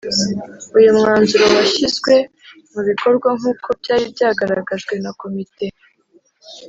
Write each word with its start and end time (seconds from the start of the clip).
Uyu 0.77 0.91
mwanzuro 0.97 1.45
washyizwe 1.55 2.13
mu 2.71 2.81
bikorwa 2.87 3.29
nk 3.39 3.45
uko 3.51 3.67
byari 3.79 4.05
byagaragajwe 4.15 4.93
na 5.03 5.11
Komite 5.19 5.65